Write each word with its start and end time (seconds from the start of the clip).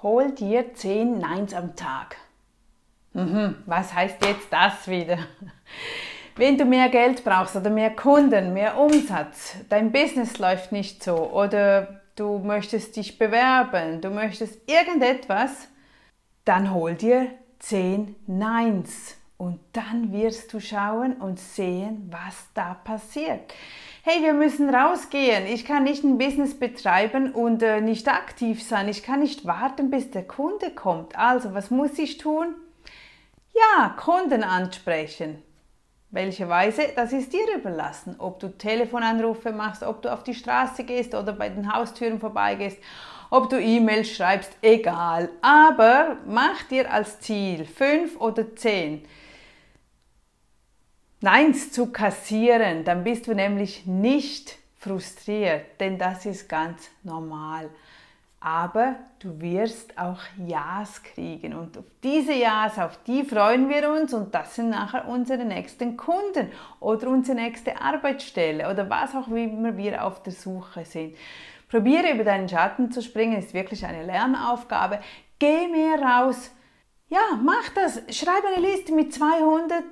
Hol 0.00 0.30
dir 0.30 0.74
10 0.74 1.18
Neins 1.18 1.52
am 1.52 1.74
Tag. 1.74 2.18
Mhm, 3.14 3.56
was 3.66 3.92
heißt 3.92 4.24
jetzt 4.24 4.46
das 4.48 4.86
wieder? 4.86 5.18
Wenn 6.36 6.56
du 6.56 6.64
mehr 6.64 6.88
Geld 6.88 7.24
brauchst 7.24 7.56
oder 7.56 7.68
mehr 7.68 7.90
Kunden, 7.90 8.52
mehr 8.52 8.78
Umsatz, 8.78 9.56
dein 9.68 9.90
Business 9.90 10.38
läuft 10.38 10.70
nicht 10.70 11.02
so 11.02 11.16
oder 11.16 12.00
du 12.14 12.38
möchtest 12.38 12.94
dich 12.94 13.18
bewerben, 13.18 14.00
du 14.00 14.10
möchtest 14.10 14.70
irgendetwas, 14.70 15.66
dann 16.44 16.72
hol 16.72 16.94
dir 16.94 17.32
10 17.58 18.14
Neins 18.28 19.17
und 19.38 19.58
dann 19.72 20.12
wirst 20.12 20.52
du 20.52 20.60
schauen 20.60 21.14
und 21.14 21.40
sehen, 21.40 22.10
was 22.10 22.48
da 22.54 22.74
passiert 22.74 23.52
hey, 24.10 24.22
wir 24.22 24.32
müssen 24.32 24.74
rausgehen, 24.74 25.46
ich 25.46 25.66
kann 25.66 25.84
nicht 25.84 26.02
ein 26.02 26.16
Business 26.16 26.58
betreiben 26.58 27.32
und 27.32 27.62
äh, 27.62 27.82
nicht 27.82 28.08
aktiv 28.08 28.62
sein, 28.62 28.88
ich 28.88 29.02
kann 29.02 29.20
nicht 29.20 29.44
warten, 29.44 29.90
bis 29.90 30.10
der 30.10 30.26
Kunde 30.26 30.70
kommt. 30.70 31.18
Also, 31.18 31.52
was 31.52 31.70
muss 31.70 31.98
ich 31.98 32.16
tun? 32.16 32.54
Ja, 33.54 33.90
Kunden 33.90 34.42
ansprechen. 34.42 35.42
Welche 36.10 36.48
Weise, 36.48 36.84
das 36.96 37.12
ist 37.12 37.34
dir 37.34 37.54
überlassen. 37.54 38.16
Ob 38.18 38.40
du 38.40 38.48
Telefonanrufe 38.48 39.52
machst, 39.52 39.82
ob 39.82 40.00
du 40.00 40.10
auf 40.10 40.22
die 40.22 40.32
Straße 40.32 40.84
gehst 40.84 41.14
oder 41.14 41.34
bei 41.34 41.50
den 41.50 41.70
Haustüren 41.70 42.18
vorbeigehst, 42.18 42.78
ob 43.28 43.50
du 43.50 43.60
E-Mails 43.60 44.08
schreibst, 44.08 44.56
egal. 44.62 45.28
Aber 45.42 46.16
mach 46.26 46.62
dir 46.70 46.90
als 46.90 47.20
Ziel 47.20 47.66
fünf 47.66 48.18
oder 48.18 48.56
zehn 48.56 49.04
Neins 51.20 51.72
zu 51.72 51.90
kassieren, 51.90 52.84
dann 52.84 53.02
bist 53.02 53.26
du 53.26 53.34
nämlich 53.34 53.86
nicht 53.86 54.56
frustriert, 54.78 55.80
denn 55.80 55.98
das 55.98 56.24
ist 56.26 56.48
ganz 56.48 56.88
normal. 57.02 57.70
Aber 58.40 58.94
du 59.18 59.40
wirst 59.40 59.98
auch 59.98 60.20
Ja's 60.46 61.02
kriegen 61.02 61.54
und 61.54 61.76
auf 61.76 61.84
diese 62.04 62.34
Ja's, 62.34 62.78
auf 62.78 62.96
die 63.02 63.24
freuen 63.24 63.68
wir 63.68 63.90
uns 63.90 64.14
und 64.14 64.32
das 64.32 64.54
sind 64.54 64.70
nachher 64.70 65.08
unsere 65.08 65.44
nächsten 65.44 65.96
Kunden 65.96 66.52
oder 66.78 67.08
unsere 67.08 67.36
nächste 67.36 67.80
Arbeitsstelle 67.80 68.70
oder 68.70 68.88
was 68.88 69.16
auch 69.16 69.26
immer 69.26 69.76
wir 69.76 70.04
auf 70.04 70.22
der 70.22 70.32
Suche 70.32 70.84
sind. 70.84 71.16
Probiere 71.68 72.12
über 72.12 72.22
deinen 72.22 72.48
Schatten 72.48 72.92
zu 72.92 73.02
springen, 73.02 73.38
ist 73.38 73.54
wirklich 73.54 73.84
eine 73.84 74.04
Lernaufgabe. 74.04 75.00
Geh 75.40 75.66
mehr 75.66 76.00
raus. 76.00 76.52
Ja, 77.08 77.40
mach 77.42 77.70
das. 77.70 78.02
Schreib 78.16 78.44
eine 78.54 78.64
Liste 78.64 78.94
mit 78.94 79.12
200 79.12 79.82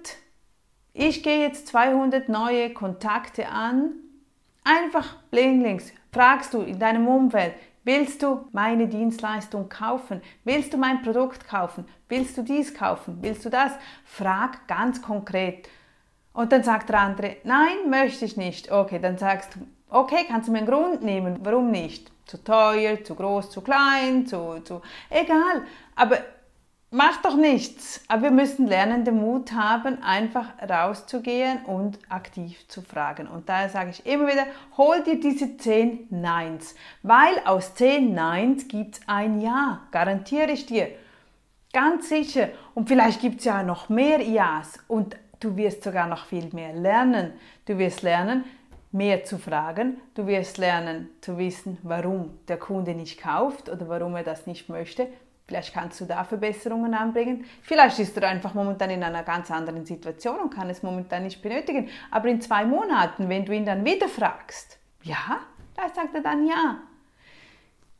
ich 0.98 1.22
gehe 1.22 1.40
jetzt 1.40 1.68
200 1.68 2.28
neue 2.28 2.72
Kontakte 2.72 3.48
an. 3.48 3.92
Einfach 4.64 5.16
blindlings 5.30 5.92
fragst 6.10 6.54
du 6.54 6.62
in 6.62 6.78
deinem 6.78 7.06
Umfeld, 7.06 7.52
willst 7.84 8.22
du 8.22 8.48
meine 8.52 8.88
Dienstleistung 8.88 9.68
kaufen? 9.68 10.22
Willst 10.44 10.72
du 10.72 10.78
mein 10.78 11.02
Produkt 11.02 11.46
kaufen? 11.46 11.86
Willst 12.08 12.38
du 12.38 12.42
dies 12.42 12.72
kaufen? 12.74 13.18
Willst 13.20 13.44
du 13.44 13.50
das? 13.50 13.72
Frag 14.04 14.66
ganz 14.66 15.02
konkret. 15.02 15.68
Und 16.32 16.52
dann 16.52 16.62
sagt 16.62 16.88
der 16.88 17.00
andere, 17.00 17.36
nein, 17.44 17.90
möchte 17.90 18.24
ich 18.24 18.38
nicht. 18.38 18.72
Okay, 18.72 18.98
dann 18.98 19.18
sagst 19.18 19.54
du, 19.54 19.66
okay, 19.90 20.24
kannst 20.26 20.48
du 20.48 20.52
mir 20.52 20.58
einen 20.58 20.66
Grund 20.66 21.02
nehmen, 21.02 21.40
warum 21.42 21.70
nicht? 21.70 22.10
Zu 22.24 22.42
teuer, 22.42 23.04
zu 23.04 23.14
groß, 23.14 23.50
zu 23.50 23.60
klein, 23.60 24.26
zu, 24.26 24.60
zu, 24.64 24.80
egal. 25.10 25.62
Aber 25.94 26.18
Macht 26.96 27.26
doch 27.26 27.36
nichts, 27.36 28.00
aber 28.08 28.22
wir 28.22 28.30
müssen 28.30 28.66
lernen, 28.66 29.04
den 29.04 29.20
Mut 29.20 29.52
haben, 29.52 30.02
einfach 30.02 30.46
rauszugehen 30.66 31.62
und 31.66 31.98
aktiv 32.08 32.66
zu 32.68 32.80
fragen. 32.80 33.26
Und 33.26 33.50
daher 33.50 33.68
sage 33.68 33.90
ich 33.90 34.06
immer 34.06 34.28
wieder, 34.28 34.46
hol 34.78 35.02
dir 35.02 35.20
diese 35.20 35.58
10 35.58 36.06
Neins, 36.08 36.74
weil 37.02 37.38
aus 37.44 37.74
10 37.74 38.14
Neins 38.14 38.66
gibt 38.66 38.94
es 38.94 39.00
ein 39.06 39.42
Ja, 39.42 39.82
garantiere 39.90 40.52
ich 40.52 40.64
dir. 40.64 40.88
Ganz 41.70 42.08
sicher. 42.08 42.48
Und 42.74 42.88
vielleicht 42.88 43.20
gibt 43.20 43.40
es 43.40 43.44
ja 43.44 43.62
noch 43.62 43.90
mehr 43.90 44.22
Ja's 44.22 44.78
und 44.88 45.18
du 45.40 45.54
wirst 45.54 45.84
sogar 45.84 46.06
noch 46.06 46.24
viel 46.24 46.48
mehr 46.54 46.72
lernen. 46.72 47.34
Du 47.66 47.76
wirst 47.76 48.00
lernen, 48.00 48.44
mehr 48.90 49.22
zu 49.22 49.36
fragen. 49.36 50.00
Du 50.14 50.26
wirst 50.26 50.56
lernen 50.56 51.10
zu 51.20 51.36
wissen, 51.36 51.76
warum 51.82 52.38
der 52.48 52.56
Kunde 52.56 52.94
nicht 52.94 53.20
kauft 53.20 53.68
oder 53.68 53.86
warum 53.86 54.16
er 54.16 54.24
das 54.24 54.46
nicht 54.46 54.70
möchte. 54.70 55.08
Vielleicht 55.46 55.72
kannst 55.72 56.00
du 56.00 56.06
da 56.06 56.24
Verbesserungen 56.24 56.92
anbringen. 56.92 57.44
Vielleicht 57.62 58.00
ist 58.00 58.16
er 58.16 58.28
einfach 58.28 58.54
momentan 58.54 58.90
in 58.90 59.04
einer 59.04 59.22
ganz 59.22 59.50
anderen 59.50 59.86
Situation 59.86 60.40
und 60.40 60.50
kann 60.50 60.68
es 60.68 60.82
momentan 60.82 61.22
nicht 61.22 61.40
benötigen. 61.40 61.88
Aber 62.10 62.28
in 62.28 62.40
zwei 62.40 62.64
Monaten, 62.64 63.28
wenn 63.28 63.44
du 63.44 63.52
ihn 63.52 63.64
dann 63.64 63.84
wieder 63.84 64.08
fragst, 64.08 64.78
ja, 65.02 65.40
da 65.76 65.88
sagt 65.88 66.14
er 66.14 66.22
dann 66.22 66.46
ja. 66.46 66.78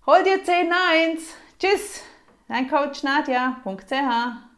Hol 0.06 0.25
dir 0.25 0.43
10 0.43 0.73
1. 0.73 1.35
Tschüss, 1.59 2.03
dein 2.49 2.69
Coach 2.69 3.05
Nadja.ch 3.05 4.56